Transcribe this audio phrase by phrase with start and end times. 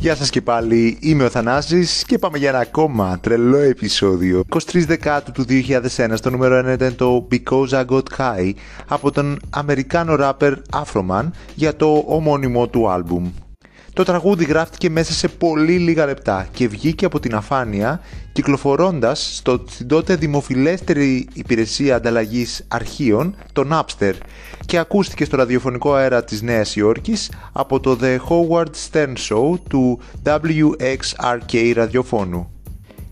[0.00, 4.44] Γεια σας και πάλι, είμαι ο Θανάσης και πάμε για ένα ακόμα τρελό επεισόδιο.
[4.48, 8.52] 23 Δεκάτου του 2001 στο νούμερο 1 ήταν το Because I Got High
[8.88, 13.30] από τον Αμερικάνο ράπερ Afroman για το ομώνυμο του άλμπουμ.
[13.92, 18.00] Το τραγούδι γράφτηκε μέσα σε πολύ λίγα λεπτά και βγήκε από την αφάνεια
[18.32, 24.12] κυκλοφορώντας στο, στην τότε δημοφιλέστερη υπηρεσία ανταλλαγής αρχείων, το Napster
[24.66, 30.00] και ακούστηκε στο ραδιοφωνικό αέρα της Νέας Υόρκης από το The Howard Stern Show του
[30.24, 32.59] WXRK ραδιοφώνου.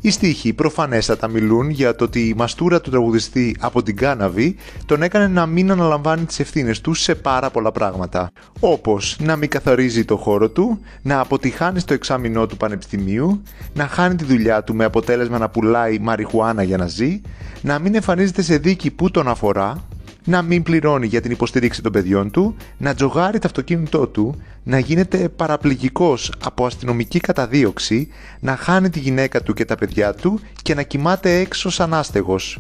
[0.01, 4.57] Οι στίχοι προφανέστατα μιλούν για το ότι η μαστούρα του τραγουδιστή από την κάναβη
[4.87, 8.31] τον έκανε να μην αναλαμβάνει τις ευθύνες του σε πάρα πολλά πράγματα.
[8.61, 13.43] Όπως να μην καθορίζει το χώρο του, να αποτυχάνει στο εξάμεινό του πανεπιστημίου,
[13.75, 17.21] να χάνει τη δουλειά του με αποτέλεσμα να πουλάει μαριχουάνα για να ζει,
[17.63, 19.88] να μην εμφανίζεται σε δίκη που τον αφορά,
[20.29, 24.79] να μην πληρώνει για την υποστήριξη των παιδιών του, να τζογάρει το αυτοκίνητό του, να
[24.79, 28.09] γίνεται παραπληγικός από αστυνομική καταδίωξη,
[28.41, 32.59] να χάνει τη γυναίκα του και τα παιδιά του και να κοιμάται έξω σαν άστεγος.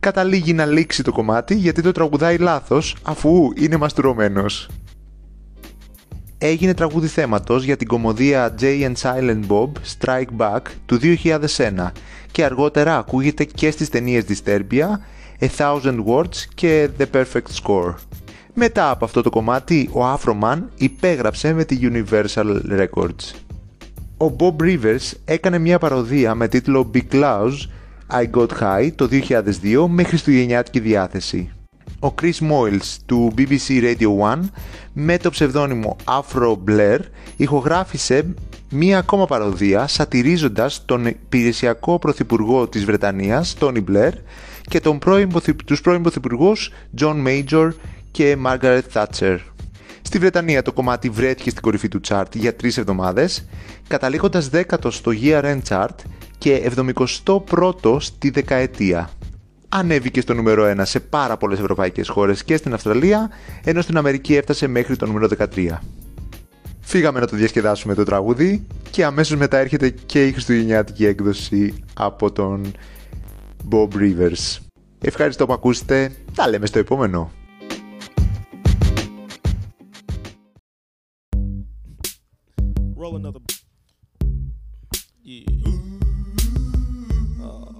[0.00, 4.68] Καταλήγει να λήξει το κομμάτι γιατί το τραγουδάει λάθος αφού είναι μαστουρωμένος.
[6.38, 11.90] Έγινε τραγούδι θέματος για την κομμωδία Jay and Silent Bob Strike Back του 2001
[12.30, 14.86] και αργότερα ακούγεται και στις ταινίες Disturbia
[15.40, 17.94] A Thousand Words και The Perfect Score.
[18.54, 23.34] Μετά από αυτό το κομμάτι, ο Afroman υπέγραψε με τη Universal Records.
[24.16, 27.56] Ο Bob Rivers έκανε μια παροδία με τίτλο Big Clouds
[28.10, 31.52] I Got High το 2002 με χριστουγεννιάτικη διάθεση.
[32.00, 34.38] Ο Chris Moyles του BBC Radio 1
[34.92, 36.98] με το ψευδόνυμο Afro Blair
[37.36, 38.34] ηχογράφησε
[38.70, 44.12] μία ακόμα παροδία σατυρίζοντας τον υπηρεσιακό πρωθυπουργό της Βρετανίας, Tony Blair,
[44.68, 45.32] και τον πρώην,
[45.64, 47.70] τους πρώην πρωθυπουργούς John Major
[48.10, 49.38] και Margaret Thatcher.
[50.02, 53.48] Στη Βρετανία το κομμάτι βρέθηκε στην κορυφή του chart για τρεις εβδομάδες,
[53.88, 55.94] καταλήγοντας δέκατο στο year-end chart
[56.38, 56.70] και
[57.24, 59.10] 71ο στη δεκαετία.
[59.68, 63.30] Ανέβηκε στο νούμερο 1 σε πάρα πολλές ευρωπαϊκές χώρες και στην Αυστραλία,
[63.64, 65.80] ενώ στην Αμερική έφτασε μέχρι το νούμερο 13.
[66.80, 72.32] Φύγαμε να το διασκεδάσουμε το τραγούδι και αμέσως μετά έρχεται και η χριστουγεννιάτικη έκδοση από
[72.32, 72.72] τον
[73.70, 74.58] Bob Rivers.
[75.00, 76.12] Ευχαριστώ που ακούσετε.
[76.34, 77.30] Τα λέμε στο επόμενο.
[83.00, 83.40] Roll another.
[85.24, 85.44] Yeah.
[87.40, 87.78] Oh,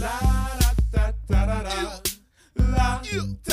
[0.00, 0.16] La
[0.60, 2.02] da da da da da.
[2.76, 3.00] La
[3.46, 3.51] da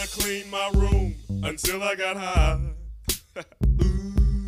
[0.00, 2.58] gonna clean my room until I got high.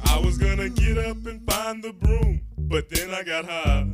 [0.07, 3.89] I was gonna get up and find the broom, but then I got high.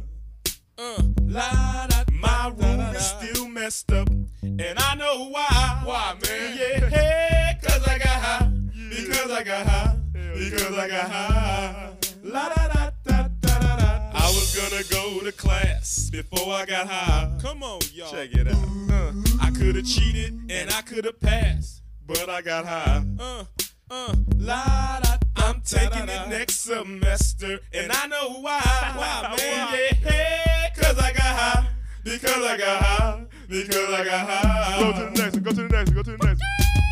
[0.78, 4.08] Uh, la, da, my room is still messed up,
[4.42, 5.82] and I know why.
[5.84, 6.58] Why, man?
[6.58, 8.50] Yeah, hey, cause I got high.
[8.90, 9.96] Because I got high.
[10.12, 11.90] Because I got high.
[12.22, 14.10] La da da da da da da.
[14.14, 17.36] I was gonna go to class before I got high.
[17.42, 18.12] Come on, y'all.
[18.12, 18.54] Check it out.
[18.90, 19.27] Uh,
[19.58, 23.02] could have cheated and I could have passed, but I got high.
[23.18, 23.44] Uh,
[23.90, 25.16] uh, la da.
[25.36, 28.60] I'm taking it next semester, and I know why.
[28.94, 29.68] Why, man?
[29.72, 31.66] Yeah, hey, cause I got high.
[32.04, 33.24] Because I got high.
[33.48, 34.80] Because I got high.
[34.80, 35.42] Go to the next one.
[35.42, 35.96] Go to the next one.
[35.96, 36.42] Go to the next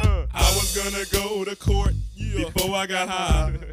[0.03, 0.12] one.
[0.12, 2.44] Uh, I was gonna go to court yeah.
[2.44, 3.54] before I got high.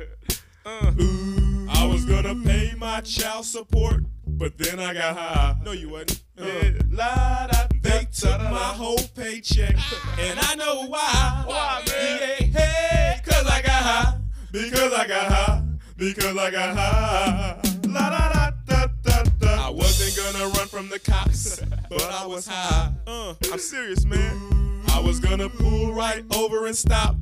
[0.66, 5.58] Uh, ooh, I was gonna pay my child support, but then I got high.
[5.62, 6.24] No, you wasn't.
[6.40, 6.72] Uh, yeah.
[6.90, 7.68] La, da,
[8.04, 9.76] they took my whole paycheck,
[10.20, 11.44] and I know why.
[11.46, 12.20] Why, man?
[12.20, 14.18] Yeah, hey, cause I got high.
[14.52, 15.64] Because I got high.
[15.98, 17.62] Because I got high.
[17.88, 19.68] La da da da da.
[19.68, 21.60] I wasn't gonna run from the cops,
[21.90, 22.92] but I was high.
[23.08, 24.84] Uh, I'm serious, man.
[24.90, 27.16] I was gonna pull right over and stop,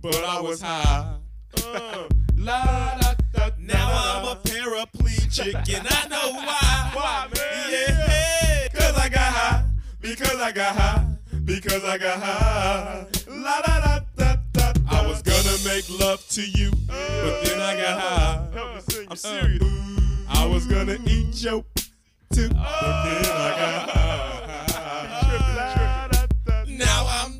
[0.00, 1.16] but I was high.
[1.64, 2.04] Uh,
[2.36, 6.90] La, da, da, now I'm a paraplegic and I know why.
[6.94, 7.70] Why, man?
[7.70, 8.57] Yeah, yeah,
[10.38, 11.04] Because I got high.
[11.44, 13.06] Because I got high.
[13.26, 14.72] La da da da da.
[14.72, 14.80] da.
[14.88, 18.46] I was gonna make love to you, but then I got high.
[19.10, 19.60] I'm serious.
[20.28, 21.64] I was gonna eat your
[22.32, 24.44] too, but then I got high.
[26.68, 27.32] Now I'm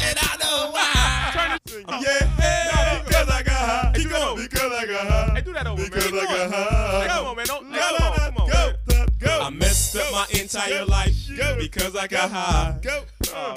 [0.00, 1.58] and I know why.
[2.00, 3.92] Yeah, because I got high.
[3.94, 4.36] Keep going.
[4.36, 5.34] Because I got high.
[5.34, 6.20] Hey, do that over, because man.
[6.22, 7.06] I got high.
[7.06, 7.46] Come on, man.
[7.46, 9.06] Don't, come on, come on, go, man.
[9.18, 9.40] Go.
[9.42, 12.78] I messed up my entire life because I got high.
[12.82, 13.54] Go, go,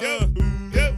[0.72, 0.94] go,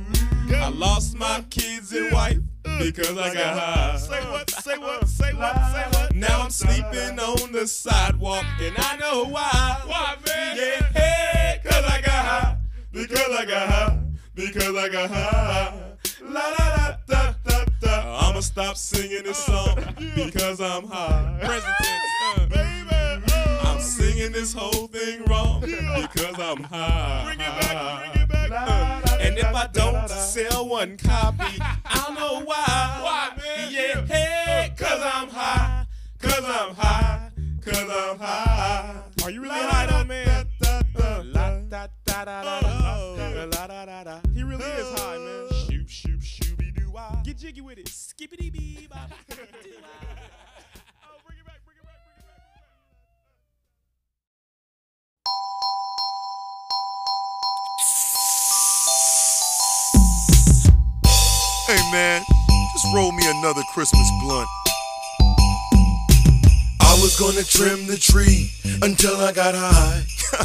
[0.49, 0.57] go.
[0.57, 2.79] I lost my kids and wife uh.
[2.79, 3.93] because I got high.
[3.95, 3.99] Uh.
[3.99, 4.51] Say what?
[4.51, 5.09] Say what?
[5.09, 5.55] Say what?
[5.73, 6.15] Say what?
[6.15, 9.81] Now I'm sleeping on the sidewalk, and I know why.
[9.87, 10.57] Why, man?
[10.57, 12.57] Yeah, hey, cause I got high.
[12.93, 13.99] Because I got high.
[14.35, 15.83] Because I got high.
[16.23, 18.29] La la la da da da.
[18.29, 19.77] I'ma stop singing this song
[20.15, 21.39] because I'm high.
[21.41, 22.03] Present tense.
[22.37, 22.47] Uh.
[22.49, 22.87] Baby.
[22.91, 22.96] I'm
[23.87, 27.23] singing this whole thing wrong because I'm high.
[27.25, 28.51] Bring it back, bring it back.
[28.51, 33.01] Uh, and if I don't sell one copy, I'll know why.
[33.03, 33.73] Why, man?
[33.73, 35.87] Yeah, hey, cause I'm high.
[36.21, 37.31] Cause I'm high.
[37.65, 38.56] Cause I'm high.
[61.67, 62.23] Hey man,
[62.75, 64.47] just roll me another Christmas blunt.
[66.79, 68.53] I was gonna trim the tree
[68.83, 70.05] until I got high.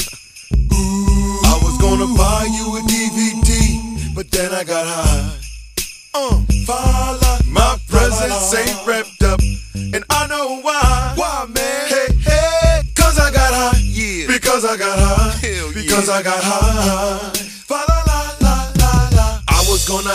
[0.73, 5.38] Ooh, I was gonna buy you a DVD, but then I got high.
[6.15, 9.39] Uh, Fala, my presents ain't wrapped up,
[9.94, 11.13] and I know why.
[11.18, 11.88] Why, man?
[11.88, 13.79] Hey, hey, cause I got high.
[13.83, 14.25] Yeah.
[14.25, 15.38] Because I got high.
[15.38, 17.10] Hell because I got high.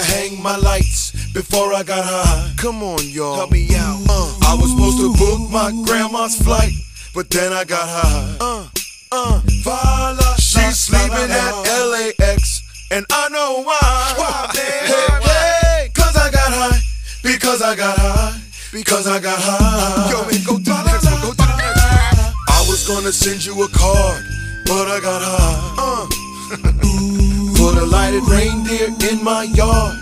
[0.06, 2.52] Hang my lights before I got high.
[2.56, 3.36] Come on, y'all.
[3.36, 4.00] Help me out.
[4.08, 6.72] Uh, I was supposed to book my grandma's flight,
[7.14, 8.36] but then I got high.
[8.40, 8.68] Uh,
[9.12, 11.52] uh, she's sleeping at
[11.90, 14.14] LAX, and I know why.
[14.16, 14.50] Why?
[14.54, 14.86] Hey,
[15.28, 16.80] hey, cause I got high.
[17.22, 18.40] Because I got high.
[18.72, 20.10] Because I got high.
[20.10, 21.20] Yo, man, go to the next one.
[21.22, 22.32] Go to the next one.
[22.48, 24.22] I was gonna send you a card,
[24.66, 25.74] but I got high.
[25.78, 26.06] Uh.
[27.56, 29.95] Put a lighted reindeer in my yard,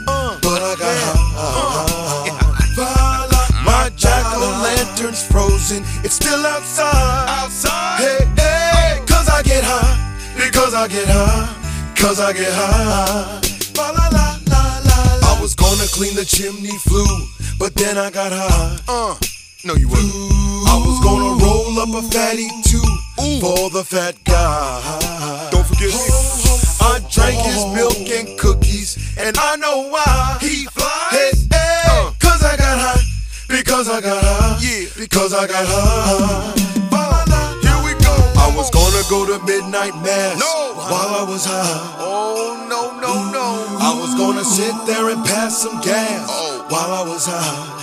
[0.45, 2.29] but I got high.
[2.77, 7.27] Voila, my jack o' lantern's frozen, it's still outside.
[7.29, 7.99] Outside.
[8.05, 9.97] Hey, hey, cause I get high,
[10.37, 11.49] because I get high,
[11.97, 13.41] cause I get high.
[13.77, 14.99] La la la la la.
[15.33, 17.17] I was gonna clean the chimney flue,
[17.59, 18.79] but then I got high.
[18.87, 19.17] Uh,
[19.65, 20.13] no, you weren't.
[20.69, 22.85] I was gonna roll up a fatty too
[23.41, 25.49] for the fat guy.
[25.51, 26.05] Don't forget me.
[26.81, 28.64] I drank his milk and cookies,
[29.25, 30.37] and I know why.
[30.41, 31.09] He flies.
[31.11, 32.13] Hey, hey, uh.
[32.21, 33.01] cause I got high.
[33.49, 34.59] Because I got high.
[34.61, 34.89] Yeah.
[34.99, 36.53] Because I got high.
[36.93, 37.57] Ba-la-la.
[37.65, 38.13] Here we go.
[38.37, 40.37] I was gonna go to midnight mass.
[40.39, 40.77] No.
[40.77, 41.97] While I was high.
[41.99, 43.49] Oh, no, no, no.
[43.81, 46.29] I was gonna sit there and pass some gas.
[46.29, 46.67] Oh.
[46.69, 47.81] While I was high.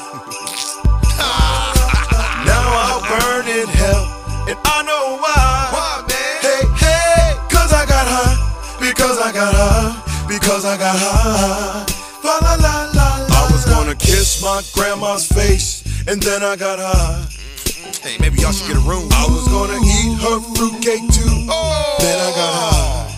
[2.41, 4.03] Now I'll burn in hell,
[4.49, 5.69] and I know why.
[5.71, 6.41] Why, man?
[6.41, 8.35] Hey, hey, cause I got high,
[8.81, 10.00] because I got high,
[10.31, 11.83] because I got high.
[12.23, 13.43] La la la la la.
[13.43, 17.27] I was gonna kiss my grandma's face, and then I got high.
[18.01, 19.09] Hey, maybe y'all should get a room.
[19.11, 21.97] I was gonna eat her fruitcake too, oh.
[21.99, 23.11] then I got high.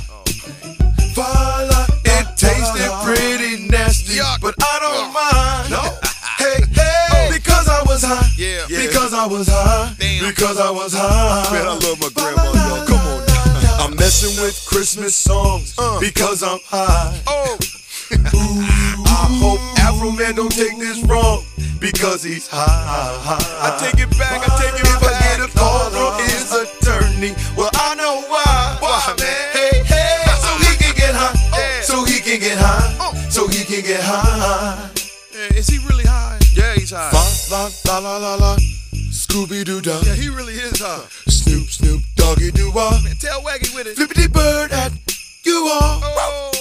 [1.13, 4.41] Fala, it tasted pretty nasty, Yuck.
[4.41, 5.69] but I don't mind.
[5.69, 5.83] No.
[6.43, 7.29] Hey, hey, oh.
[7.31, 8.27] because I was high.
[8.37, 8.65] Yeah.
[8.67, 8.85] Yeah.
[8.85, 9.93] Because I was high.
[9.97, 10.27] Damn.
[10.27, 11.47] Because I was high.
[11.53, 12.85] Man, I love my grandma, y'all.
[12.85, 12.99] Come on now.
[12.99, 13.02] I'm
[14.03, 15.97] messing with Christmas songs Uh.
[15.97, 17.15] because I'm high.
[17.25, 17.55] Oh,
[18.11, 21.39] I hope Afroman don't take this wrong
[21.79, 22.67] because he's high.
[22.67, 24.43] I take it back.
[24.43, 25.15] I take it if back.
[25.15, 28.75] I get a call from his attorney, well I know why.
[28.83, 29.47] Why, man?
[29.55, 31.35] Hey, hey, so he can get high.
[31.55, 31.81] Yeah.
[31.81, 32.97] So he can get high.
[32.99, 33.13] Oh.
[33.29, 34.89] So he can get high.
[35.31, 36.39] Hey, is he really high?
[36.53, 37.11] Yeah, he's high.
[37.49, 38.57] La la la la la.
[39.15, 40.01] Scooby Doo dah.
[40.03, 41.07] Yeah, he really is high.
[42.23, 42.91] Doggy Doo wah.
[43.03, 43.95] Man, tell Waggy with it.
[43.95, 44.91] Flippity bird at
[45.45, 45.99] you all.
[46.03, 46.51] Oh,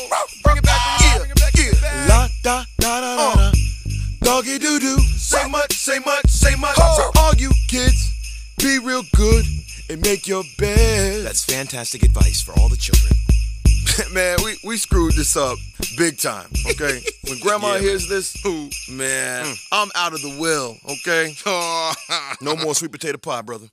[0.42, 1.00] bring it back.
[1.00, 1.52] Yeah, Bring it back.
[1.80, 2.08] Back.
[2.08, 3.40] La da da da da da.
[3.48, 3.52] Uh.
[4.22, 4.98] Doggy doo doo.
[4.98, 6.74] Say much, say much, say much.
[6.74, 8.10] So all you kids,
[8.58, 9.44] be real good
[9.88, 11.24] and make your bed.
[11.24, 13.12] That's fantastic advice for all the children.
[14.12, 15.58] man, we, we screwed this up
[15.98, 17.00] big time, okay?
[17.28, 18.34] When grandma Yeah, hears this,
[18.90, 19.66] man, mm.
[19.70, 21.34] I'm out of the will, okay?
[21.46, 21.92] Oh,
[22.40, 23.66] No more sweet potato pie, brother.